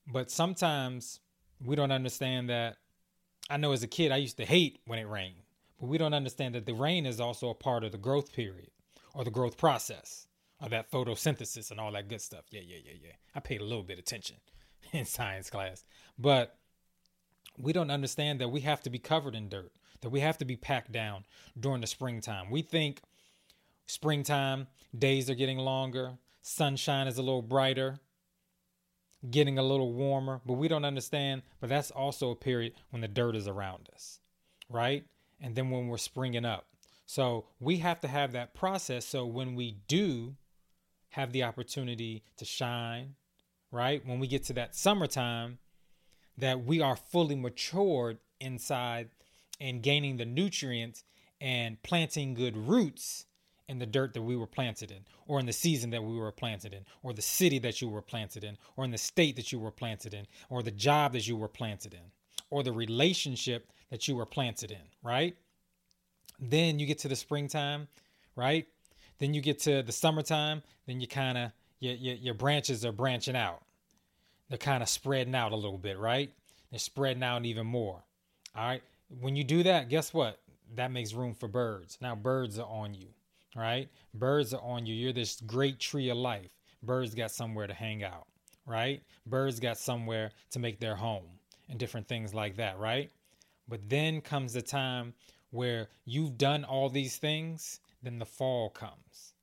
But 0.08 0.32
sometimes 0.32 1.20
we 1.63 1.75
don't 1.75 1.91
understand 1.91 2.50
that. 2.50 2.77
I 3.50 3.58
know 3.58 3.74
as 3.74 3.84
a 3.84 3.88
kid, 3.88 4.12
I 4.12 4.18
used 4.18 4.38
to 4.38 4.46
hate 4.46 4.80
when 4.86 5.00
it 5.00 5.08
rained, 5.08 5.44
but 5.80 5.88
we 5.88 5.98
don't 5.98 6.13
understand 6.13 6.56
that 6.56 6.65
the 6.65 6.74
rain 6.74 7.06
is 7.06 7.20
also 7.20 7.50
a 7.50 7.56
part 7.56 7.84
of 7.84 7.91
the 7.91 7.98
growth 7.98 8.34
period 8.34 8.72
or 9.13 9.24
the 9.24 9.32
growth 9.32 9.58
process 9.58 10.27
or 10.62 10.70
that 10.70 10.89
photosynthesis 10.91 11.72
and 11.72 11.80
all 11.80 11.91
that 11.91 12.08
good 12.08 12.22
stuff. 12.22 12.46
Yeah, 12.50 12.62
yeah, 12.63 12.77
yeah, 12.86 12.94
yeah. 13.03 13.12
I 13.36 13.39
paid 13.39 13.62
a 13.62 13.65
little 13.65 13.84
bit 13.84 13.94
of 13.94 14.03
attention 14.03 14.38
in 14.94 15.06
science 15.06 15.50
class, 15.50 15.84
but 16.18 16.58
we 17.58 17.74
don't 17.74 17.91
understand 17.91 18.39
that 18.39 18.50
we 18.50 18.62
have 18.62 18.82
to 18.84 18.89
be 18.89 19.00
covered 19.00 19.36
in 19.36 19.50
dirt, 19.50 19.74
that 20.01 20.10
we 20.10 20.22
have 20.22 20.38
to 20.38 20.46
be 20.46 20.56
packed 20.56 20.91
down 20.91 21.25
during 21.60 21.82
the 21.82 21.88
springtime. 21.88 22.50
We 22.50 22.62
think 22.62 23.01
springtime 23.85 24.67
days 24.97 25.29
are 25.29 25.35
getting 25.35 25.57
longer, 25.57 26.13
sunshine 26.41 27.07
is 27.07 27.17
a 27.17 27.21
little 27.21 27.41
brighter, 27.41 28.00
getting 29.29 29.57
a 29.57 29.63
little 29.63 29.93
warmer, 29.93 30.41
but 30.45 30.53
we 30.53 30.67
don't 30.67 30.85
understand. 30.85 31.43
But 31.59 31.69
that's 31.69 31.91
also 31.91 32.31
a 32.31 32.35
period 32.35 32.73
when 32.89 33.01
the 33.01 33.07
dirt 33.07 33.35
is 33.35 33.47
around 33.47 33.89
us, 33.93 34.19
right? 34.69 35.05
And 35.39 35.55
then 35.55 35.69
when 35.69 35.88
we're 35.88 35.97
springing 35.97 36.45
up. 36.45 36.67
So 37.05 37.45
we 37.59 37.77
have 37.77 38.00
to 38.01 38.07
have 38.07 38.31
that 38.31 38.53
process. 38.53 39.05
So 39.05 39.25
when 39.25 39.55
we 39.55 39.77
do 39.88 40.35
have 41.09 41.33
the 41.33 41.43
opportunity 41.43 42.23
to 42.38 42.45
shine, 42.45 43.15
right? 43.71 44.05
When 44.05 44.19
we 44.19 44.27
get 44.27 44.45
to 44.45 44.53
that 44.53 44.75
summertime, 44.75 45.59
that 46.38 46.63
we 46.63 46.81
are 46.81 46.95
fully 46.95 47.35
matured 47.35 48.17
inside 48.39 49.09
and 49.59 49.83
gaining 49.83 50.17
the 50.17 50.25
nutrients 50.25 51.03
and 51.39 51.81
planting 51.83 52.33
good 52.33 52.55
roots 52.55 53.25
in 53.71 53.79
the 53.79 53.85
dirt 53.85 54.13
that 54.13 54.21
we 54.21 54.35
were 54.35 54.45
planted 54.45 54.91
in, 54.91 54.99
or 55.27 55.39
in 55.39 55.45
the 55.45 55.53
season 55.53 55.89
that 55.91 56.03
we 56.03 56.17
were 56.17 56.31
planted 56.31 56.73
in, 56.73 56.85
or 57.03 57.13
the 57.13 57.21
city 57.21 57.57
that 57.57 57.81
you 57.81 57.87
were 57.87 58.01
planted 58.01 58.43
in, 58.43 58.57
or 58.75 58.83
in 58.83 58.91
the 58.91 58.97
state 58.97 59.37
that 59.37 59.53
you 59.53 59.59
were 59.59 59.71
planted 59.71 60.13
in, 60.13 60.27
or 60.49 60.61
the 60.61 60.71
job 60.71 61.13
that 61.13 61.25
you 61.25 61.37
were 61.37 61.47
planted 61.47 61.93
in, 61.93 62.11
or 62.49 62.63
the 62.63 62.71
relationship 62.73 63.71
that 63.89 64.09
you 64.09 64.15
were 64.17 64.25
planted 64.25 64.71
in, 64.71 64.83
right? 65.01 65.37
Then 66.37 66.79
you 66.79 66.85
get 66.85 66.99
to 66.99 67.07
the 67.07 67.15
springtime, 67.15 67.87
right? 68.35 68.67
Then 69.19 69.33
you 69.33 69.39
get 69.39 69.59
to 69.59 69.81
the 69.81 69.93
summertime, 69.93 70.63
then 70.85 70.99
you 70.99 71.07
kind 71.07 71.37
of, 71.37 71.51
your, 71.79 71.93
your, 71.93 72.15
your 72.15 72.33
branches 72.33 72.83
are 72.83 72.91
branching 72.91 73.37
out. 73.37 73.61
They're 74.49 74.57
kind 74.57 74.83
of 74.83 74.89
spreading 74.89 75.33
out 75.33 75.53
a 75.53 75.55
little 75.55 75.77
bit, 75.77 75.97
right? 75.97 76.29
They're 76.71 76.79
spreading 76.79 77.23
out 77.23 77.45
even 77.45 77.67
more. 77.67 78.03
All 78.53 78.65
right. 78.67 78.83
When 79.21 79.37
you 79.37 79.45
do 79.45 79.63
that, 79.63 79.87
guess 79.87 80.13
what? 80.13 80.41
That 80.75 80.91
makes 80.91 81.13
room 81.13 81.35
for 81.35 81.47
birds. 81.47 81.97
Now, 82.01 82.15
birds 82.15 82.59
are 82.59 82.67
on 82.67 82.93
you 82.93 83.07
right? 83.55 83.89
Birds 84.13 84.53
are 84.53 84.62
on 84.62 84.86
you. 84.86 84.93
You're 84.93 85.13
this 85.13 85.41
great 85.41 85.79
tree 85.79 86.10
of 86.10 86.17
life. 86.17 86.51
Birds 86.84 87.13
got 87.13 87.31
somewhere 87.31 87.67
to 87.67 87.74
hang 87.74 88.03
out, 88.03 88.27
right? 88.65 89.03
Birds 89.25 89.60
got 89.60 89.77
somewhere 89.77 90.31
to 90.51 90.60
make 90.60 90.79
their 90.79 90.96
home 90.96 91.27
and 91.70 91.79
different 91.79 92.08
things 92.08 92.34
like 92.34 92.58
that, 92.58 92.79
right? 92.79 93.12
But 93.67 93.88
then 93.88 94.22
comes 94.22 94.53
the 94.53 94.62
time 94.62 95.13
where 95.51 95.89
you've 96.05 96.38
done 96.38 96.63
all 96.63 96.89
these 96.89 97.17
things, 97.17 97.79
then 98.01 98.20
the 98.20 98.25
fall 98.25 98.70
comes. 98.70 99.34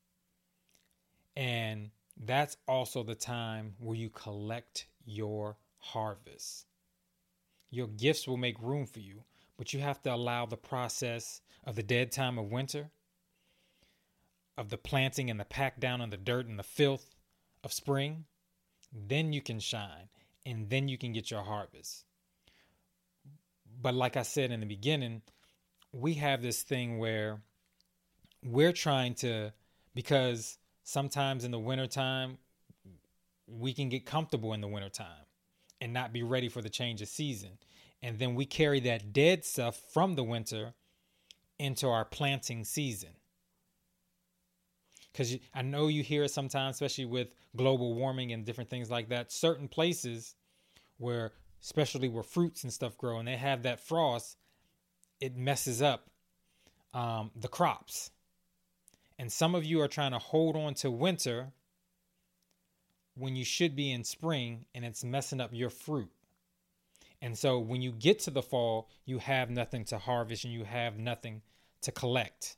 And 1.37 1.91
that's 2.25 2.57
also 2.67 3.03
the 3.03 3.15
time 3.15 3.75
where 3.79 3.97
you 3.97 4.11
collect 4.11 4.87
your 5.05 5.57
harvest. 5.79 6.67
Your 7.71 7.87
gifts 7.87 8.27
will 8.27 8.37
make 8.37 8.61
room 8.61 8.87
for 8.87 9.01
you, 9.01 9.23
but 9.57 9.73
you 9.73 9.81
have 9.81 10.03
to 10.03 10.15
allow 10.15 10.47
the 10.47 10.57
process 10.57 11.41
of 11.65 11.77
the 11.77 11.83
dead 11.83 12.11
time 12.11 12.39
of 12.39 12.51
winter 12.51 12.91
of 14.59 14.71
the 14.71 14.77
planting 14.77 15.31
and 15.31 15.39
the 15.39 15.45
pack 15.45 15.79
down 15.79 16.01
on 16.01 16.11
the 16.11 16.17
dirt 16.17 16.47
and 16.47 16.59
the 16.59 16.65
filth 16.65 17.15
of 17.63 17.73
spring, 17.73 18.25
then 18.93 19.33
you 19.33 19.41
can 19.41 19.61
shine 19.61 20.09
and 20.45 20.69
then 20.69 20.89
you 20.89 20.99
can 20.99 21.13
get 21.13 21.31
your 21.31 21.43
harvest. 21.43 22.05
But 23.81 23.95
like 23.95 24.17
I 24.17 24.23
said 24.23 24.51
in 24.51 24.61
the 24.61 24.67
beginning, 24.67 25.23
we 25.93 26.15
have 26.15 26.43
this 26.43 26.63
thing 26.63 26.99
where 26.99 27.41
we're 28.45 28.73
trying 28.73 29.15
to, 29.17 29.53
because 29.95 30.59
sometimes 30.83 31.45
in 31.45 31.53
the 31.53 31.59
wintertime, 31.59 32.39
we 33.47 33.73
can 33.73 33.89
get 33.89 34.05
comfortable 34.05 34.53
in 34.53 34.61
the 34.61 34.69
wintertime 34.69 35.27
and 35.81 35.93
not 35.93 36.13
be 36.13 36.25
ready 36.25 36.49
for 36.49 36.61
the 36.61 36.69
change 36.69 37.01
of 37.01 37.09
season. 37.09 37.59
And 38.03 38.19
then 38.19 38.35
we 38.35 38.45
carry 38.45 38.81
that 38.81 39.13
dead 39.13 39.45
stuff 39.45 39.81
from 39.93 40.17
the 40.17 40.25
winter 40.25 40.75
into 41.59 41.89
our 41.89 42.05
planting 42.05 42.65
season 42.65 43.11
because 45.13 45.37
I 45.55 45.63
know 45.63 45.89
you 45.89 46.03
hear 46.03 46.25
it 46.25 46.31
sometimes, 46.31 46.77
especially 46.77 47.07
with 47.07 47.29
global 47.57 47.95
warming 47.95 48.33
and 48.33 48.45
different 48.45 48.71
things 48.71 48.91
like 48.91 49.09
that. 49.09 49.33
Certain 49.33 49.69
places 49.69 50.35
where, 50.99 51.33
especially 51.63 52.09
where 52.09 52.23
fruits 52.23 52.63
and 52.63 52.73
stuff 52.73 52.97
grow, 52.97 53.19
and 53.19 53.29
they 53.29 53.37
have 53.37 53.63
that 53.63 53.81
frost, 53.81 54.37
it 55.21 55.37
messes 55.37 55.83
up 55.83 56.09
um, 56.95 57.31
the 57.37 57.49
crops. 57.49 58.11
And 59.19 59.33
some 59.33 59.55
of 59.55 59.65
you 59.65 59.81
are 59.81 59.89
trying 59.89 60.13
to 60.13 60.19
hold 60.19 60.57
on 60.57 60.75
to 60.75 60.91
winter 60.91 61.53
when 63.17 63.35
you 63.35 63.45
should 63.45 63.75
be 63.75 63.91
in 63.91 64.05
spring, 64.05 64.65
and 64.75 64.85
it's 64.85 65.03
messing 65.03 65.41
up 65.41 65.51
your 65.53 65.71
fruit. 65.71 66.11
And 67.21 67.37
so 67.37 67.59
when 67.59 67.83
you 67.83 67.91
get 67.91 68.21
to 68.21 68.31
the 68.31 68.43
fall, 68.43 68.89
you 69.05 69.19
have 69.19 69.51
nothing 69.51 69.85
to 69.87 69.99
harvest 69.99 70.45
and 70.45 70.53
you 70.53 70.65
have 70.65 70.99
nothing 70.99 71.43
to 71.83 71.91
collect. 71.91 72.57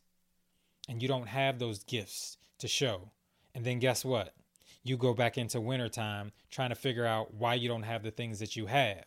And 0.91 1.01
you 1.01 1.07
don't 1.07 1.29
have 1.29 1.61
those 1.61 1.85
gifts 1.85 2.37
to 2.59 2.67
show. 2.67 3.13
And 3.55 3.65
then 3.65 3.79
guess 3.79 4.05
what? 4.05 4.35
You 4.83 4.97
go 4.97 5.15
back 5.15 5.39
into 5.39 5.61
wintertime 5.61 6.33
trying 6.51 6.71
to 6.71 6.75
figure 6.75 7.07
out 7.07 7.33
why 7.33 7.55
you 7.55 7.69
don't 7.69 7.85
have 7.85 8.03
the 8.03 8.11
things 8.11 8.41
that 8.41 8.57
you 8.57 8.67
have 8.67 9.05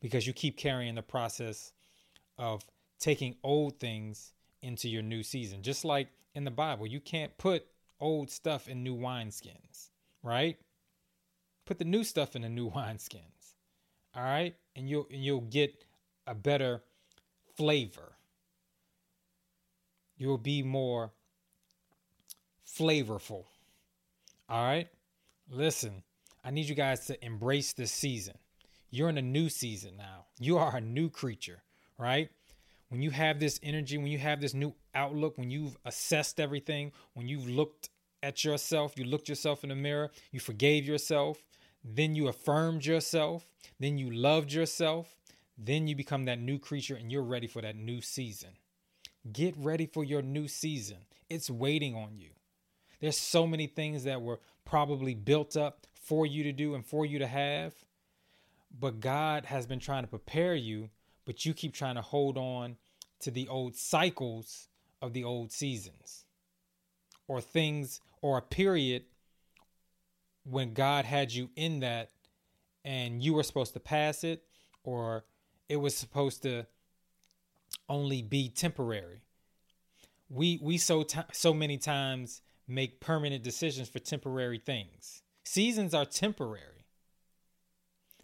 because 0.00 0.26
you 0.26 0.32
keep 0.32 0.56
carrying 0.56 0.96
the 0.96 1.02
process 1.02 1.72
of 2.36 2.64
taking 2.98 3.36
old 3.44 3.78
things 3.78 4.32
into 4.60 4.88
your 4.88 5.02
new 5.02 5.22
season. 5.22 5.62
Just 5.62 5.84
like 5.84 6.08
in 6.34 6.42
the 6.42 6.50
Bible, 6.50 6.84
you 6.84 6.98
can't 6.98 7.38
put 7.38 7.64
old 8.00 8.28
stuff 8.28 8.66
in 8.66 8.82
new 8.82 8.96
wineskins, 8.96 9.90
right? 10.24 10.58
Put 11.64 11.78
the 11.78 11.84
new 11.84 12.02
stuff 12.02 12.34
in 12.34 12.42
the 12.42 12.48
new 12.48 12.70
wineskins. 12.72 13.54
All 14.16 14.24
right? 14.24 14.56
And 14.74 14.88
you'll 14.88 15.06
and 15.12 15.24
you'll 15.24 15.42
get 15.42 15.84
a 16.26 16.34
better 16.34 16.82
flavor. 17.56 18.13
You'll 20.16 20.38
be 20.38 20.62
more 20.62 21.12
flavorful. 22.66 23.44
All 24.48 24.64
right? 24.64 24.88
Listen, 25.50 26.02
I 26.44 26.50
need 26.50 26.68
you 26.68 26.74
guys 26.74 27.06
to 27.06 27.24
embrace 27.24 27.72
this 27.72 27.92
season. 27.92 28.34
You're 28.90 29.08
in 29.08 29.18
a 29.18 29.22
new 29.22 29.48
season 29.48 29.96
now. 29.96 30.26
You 30.38 30.58
are 30.58 30.76
a 30.76 30.80
new 30.80 31.10
creature, 31.10 31.62
right? 31.98 32.30
When 32.88 33.02
you 33.02 33.10
have 33.10 33.40
this 33.40 33.58
energy, 33.62 33.98
when 33.98 34.06
you 34.08 34.18
have 34.18 34.40
this 34.40 34.54
new 34.54 34.74
outlook, 34.94 35.36
when 35.36 35.50
you've 35.50 35.76
assessed 35.84 36.38
everything, 36.38 36.92
when 37.14 37.26
you've 37.26 37.48
looked 37.48 37.90
at 38.22 38.44
yourself, 38.44 38.96
you 38.96 39.04
looked 39.04 39.28
yourself 39.28 39.64
in 39.64 39.70
the 39.70 39.74
mirror, 39.74 40.10
you 40.30 40.40
forgave 40.40 40.86
yourself, 40.86 41.42
then 41.84 42.14
you 42.14 42.28
affirmed 42.28 42.86
yourself, 42.86 43.46
then 43.80 43.98
you 43.98 44.10
loved 44.10 44.52
yourself, 44.52 45.16
then 45.58 45.86
you 45.86 45.94
become 45.94 46.24
that 46.24 46.38
new 46.38 46.58
creature 46.58 46.94
and 46.94 47.10
you're 47.10 47.22
ready 47.22 47.46
for 47.46 47.60
that 47.60 47.76
new 47.76 48.00
season. 48.00 48.50
Get 49.32 49.54
ready 49.56 49.86
for 49.86 50.04
your 50.04 50.22
new 50.22 50.48
season. 50.48 50.98
It's 51.30 51.48
waiting 51.48 51.94
on 51.94 52.18
you. 52.18 52.30
There's 53.00 53.18
so 53.18 53.46
many 53.46 53.66
things 53.66 54.04
that 54.04 54.22
were 54.22 54.40
probably 54.64 55.14
built 55.14 55.56
up 55.56 55.86
for 55.94 56.26
you 56.26 56.42
to 56.44 56.52
do 56.52 56.74
and 56.74 56.84
for 56.84 57.06
you 57.06 57.18
to 57.18 57.26
have. 57.26 57.74
But 58.78 59.00
God 59.00 59.46
has 59.46 59.66
been 59.66 59.80
trying 59.80 60.02
to 60.02 60.08
prepare 60.08 60.54
you, 60.54 60.90
but 61.24 61.46
you 61.46 61.54
keep 61.54 61.72
trying 61.72 61.94
to 61.94 62.02
hold 62.02 62.36
on 62.36 62.76
to 63.20 63.30
the 63.30 63.48
old 63.48 63.76
cycles 63.76 64.68
of 65.00 65.12
the 65.12 65.24
old 65.24 65.52
seasons 65.52 66.24
or 67.26 67.40
things 67.40 68.00
or 68.20 68.36
a 68.38 68.42
period 68.42 69.04
when 70.44 70.74
God 70.74 71.04
had 71.04 71.32
you 71.32 71.50
in 71.56 71.80
that 71.80 72.10
and 72.84 73.22
you 73.22 73.32
were 73.32 73.42
supposed 73.42 73.72
to 73.74 73.80
pass 73.80 74.24
it 74.24 74.44
or 74.82 75.24
it 75.68 75.76
was 75.76 75.96
supposed 75.96 76.42
to 76.42 76.66
only 77.88 78.22
be 78.22 78.48
temporary. 78.48 79.22
We 80.28 80.58
we 80.62 80.78
so 80.78 81.02
t- 81.02 81.20
so 81.32 81.52
many 81.52 81.78
times 81.78 82.42
make 82.66 83.00
permanent 83.00 83.42
decisions 83.42 83.88
for 83.88 83.98
temporary 83.98 84.58
things. 84.58 85.22
Seasons 85.44 85.94
are 85.94 86.06
temporary. 86.06 86.86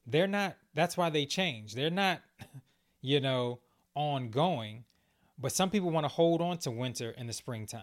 They're 0.06 0.26
not, 0.26 0.56
that's 0.74 0.96
why 0.96 1.10
they 1.10 1.26
change. 1.26 1.74
They're 1.74 1.90
not, 1.90 2.22
you 3.00 3.20
know, 3.20 3.60
ongoing. 3.94 4.84
But 5.38 5.52
some 5.52 5.70
people 5.70 5.90
want 5.90 6.04
to 6.04 6.08
hold 6.08 6.40
on 6.40 6.58
to 6.58 6.70
winter 6.70 7.10
in 7.10 7.26
the 7.26 7.32
springtime. 7.32 7.82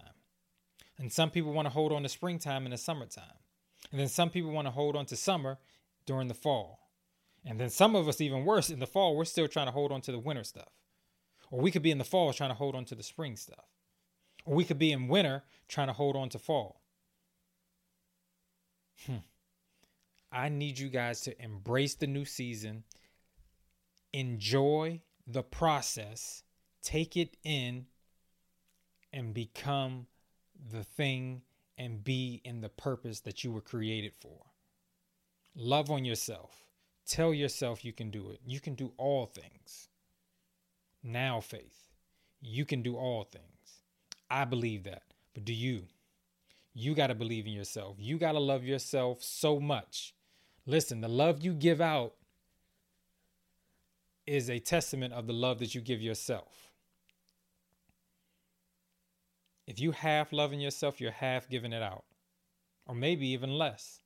And 1.00 1.12
some 1.12 1.30
people 1.30 1.54
want 1.54 1.68
to 1.68 1.72
hold 1.72 1.92
on 1.92 2.04
to 2.04 2.10
springtime 2.10 2.66
in 2.66 2.72
the 2.72 2.78
summertime. 2.78 3.24
And 3.92 4.00
then 4.00 4.08
some 4.08 4.30
people 4.30 4.52
want 4.52 4.68
to 4.68 4.72
hold 4.72 4.96
on 4.96 5.06
to 5.08 5.16
summer 5.16 5.58
during 6.06 6.28
the 6.28 6.34
fall. 6.34 6.80
And 7.46 7.60
then 7.60 7.70
some 7.70 7.96
of 7.96 8.08
us, 8.08 8.20
even 8.20 8.46
worse, 8.46 8.70
in 8.70 8.80
the 8.80 8.88
fall, 8.88 9.16
we're 9.16 9.26
still 9.26 9.48
trying 9.48 9.68
to 9.68 9.72
hold 9.72 9.92
on 9.92 10.02
to 10.02 10.12
the 10.12 10.20
winter 10.20 10.44
stuff. 10.44 10.70
Or 11.52 11.62
we 11.62 11.72
could 11.72 11.82
be 11.82 11.92
in 11.92 11.98
the 11.98 12.04
fall 12.04 12.34
trying 12.34 12.50
to 12.50 12.56
hold 12.56 12.76
on 12.76 12.86
to 12.86 12.96
the 12.96 13.04
spring 13.04 13.36
stuff 13.36 13.66
Or 14.46 14.56
we 14.56 14.66
could 14.66 14.80
be 14.80 14.92
in 14.92 15.08
winter 15.08 15.44
trying 15.68 15.88
to 15.88 15.94
hold 15.94 16.16
on 16.16 16.30
to 16.30 16.40
fall. 16.40 16.82
Hmm. 19.06 19.18
I 20.32 20.50
need 20.50 20.78
you 20.78 20.90
guys 20.90 21.22
to 21.22 21.42
embrace 21.42 21.96
the 21.96 22.08
new 22.08 22.26
season, 22.26 22.84
enjoy 24.12 25.02
the 25.26 25.44
process, 25.44 26.44
take 26.82 27.16
it 27.16 27.38
in, 27.44 27.86
and 29.14 29.34
become 29.34 30.08
the 30.72 30.84
thing 30.84 31.44
and 31.78 32.04
be 32.04 32.42
in 32.44 32.62
the 32.62 32.70
purpose 32.70 33.22
that 33.22 33.44
you 33.44 33.52
were 33.52 33.62
created 33.62 34.14
for. 34.20 34.46
Love 35.56 35.90
on 35.90 36.06
yourself. 36.06 36.66
Tell 37.06 37.34
yourself 37.34 37.86
you 37.86 37.94
can 37.94 38.12
do 38.12 38.32
it. 38.32 38.40
You 38.46 38.60
can 38.60 38.76
do 38.76 38.92
all 38.98 39.26
things. 39.26 39.90
Now, 41.08 41.40
faith, 41.40 41.88
you 42.42 42.66
can 42.66 42.82
do 42.82 42.98
all 42.98 43.24
things. 43.24 43.46
I 44.30 44.44
believe 44.44 44.84
that. 44.84 45.04
But 45.34 45.46
do 45.46 45.54
you? 45.54 45.84
You 46.74 46.96
got 46.96 47.08
to 47.08 47.16
believe 47.16 47.48
in 47.48 47.54
yourself. 47.54 47.96
You 47.98 48.18
got 48.18 48.34
to 48.34 48.40
love 48.40 48.66
yourself 48.66 49.24
so 49.24 49.58
much. 49.58 50.14
Listen, 50.66 51.00
the 51.00 51.08
love 51.08 51.42
you 51.42 51.54
give 51.54 51.80
out 51.80 52.16
is 54.26 54.50
a 54.50 54.60
testament 54.60 55.14
of 55.14 55.28
the 55.28 55.34
love 55.34 55.60
that 55.60 55.74
you 55.74 55.80
give 55.80 56.02
yourself. 56.02 56.72
If 59.66 59.80
you 59.80 59.94
half 59.94 60.34
loving 60.34 60.60
yourself, 60.60 61.00
you're 61.00 61.12
half 61.12 61.48
giving 61.48 61.72
it 61.72 61.82
out, 61.82 62.04
or 62.86 62.96
maybe 62.96 63.30
even 63.30 63.58
less. 63.58 64.02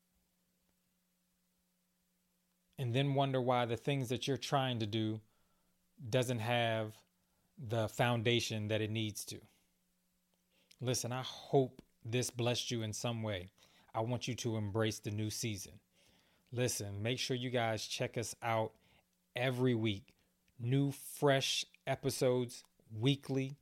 And 2.77 2.93
then 2.93 3.15
wonder 3.15 3.41
why 3.41 3.65
the 3.65 3.77
things 3.77 4.09
that 4.09 4.27
you're 4.27 4.37
trying 4.37 4.79
to 4.79 4.85
do 4.85 5.19
doesn't 6.09 6.39
have 6.39 6.93
the 7.57 7.87
foundation 7.89 8.67
that 8.69 8.81
it 8.81 8.89
needs 8.89 9.23
to. 9.25 9.37
Listen, 10.79 11.11
I 11.11 11.21
hope 11.21 11.81
this 12.03 12.29
blessed 12.29 12.71
you 12.71 12.81
in 12.81 12.93
some 12.93 13.21
way. 13.21 13.51
I 13.93 14.01
want 14.01 14.27
you 14.27 14.35
to 14.35 14.57
embrace 14.57 14.99
the 14.99 15.11
new 15.11 15.29
season. 15.29 15.73
Listen, 16.51 17.01
make 17.03 17.19
sure 17.19 17.37
you 17.37 17.49
guys 17.49 17.85
check 17.85 18.17
us 18.17 18.35
out 18.41 18.71
every 19.35 19.75
week. 19.75 20.15
New, 20.59 20.91
fresh 20.91 21.65
episodes 21.87 22.63
weekly 22.99 23.55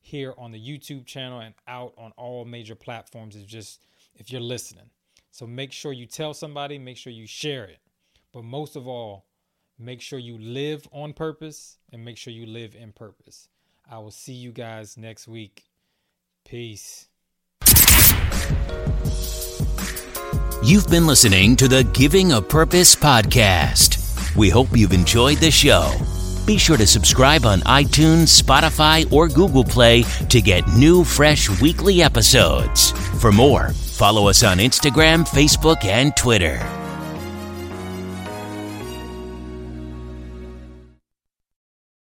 here 0.00 0.34
on 0.38 0.52
the 0.52 0.60
YouTube 0.60 1.06
channel 1.06 1.40
and 1.40 1.54
out 1.66 1.94
on 1.96 2.12
all 2.16 2.44
major 2.44 2.74
platforms. 2.74 3.36
It's 3.36 3.44
just 3.44 3.82
if 4.14 4.30
you're 4.30 4.40
listening. 4.40 4.90
So 5.30 5.46
make 5.46 5.72
sure 5.72 5.92
you 5.92 6.06
tell 6.06 6.34
somebody, 6.34 6.78
make 6.78 6.96
sure 6.96 7.12
you 7.12 7.26
share 7.26 7.64
it. 7.64 7.78
But 8.32 8.44
most 8.44 8.76
of 8.76 8.86
all, 8.86 9.26
make 9.78 10.00
sure 10.00 10.18
you 10.18 10.38
live 10.38 10.86
on 10.92 11.12
purpose 11.12 11.78
and 11.92 12.04
make 12.04 12.16
sure 12.16 12.32
you 12.32 12.46
live 12.46 12.74
in 12.74 12.92
purpose. 12.92 13.48
I 13.90 13.98
will 13.98 14.10
see 14.10 14.32
you 14.32 14.52
guys 14.52 14.96
next 14.96 15.28
week. 15.28 15.64
Peace. 16.44 17.08
You've 20.62 20.88
been 20.88 21.06
listening 21.06 21.54
to 21.56 21.68
the 21.68 21.88
Giving 21.92 22.32
a 22.32 22.42
Purpose 22.42 22.96
podcast. 22.96 24.34
We 24.34 24.48
hope 24.48 24.68
you've 24.72 24.92
enjoyed 24.92 25.38
the 25.38 25.50
show. 25.50 25.92
Be 26.46 26.58
sure 26.58 26.76
to 26.76 26.86
subscribe 26.86 27.44
on 27.44 27.60
iTunes, 27.60 28.40
Spotify, 28.40 29.10
or 29.12 29.28
Google 29.28 29.64
Play 29.64 30.02
to 30.28 30.40
get 30.40 30.66
new, 30.68 31.04
fresh 31.04 31.48
weekly 31.60 32.02
episodes. 32.02 32.92
For 33.20 33.32
more, 33.32 33.70
follow 33.70 34.28
us 34.28 34.42
on 34.42 34.58
Instagram, 34.58 35.26
Facebook, 35.26 35.84
and 35.84 36.16
Twitter. 36.16 36.85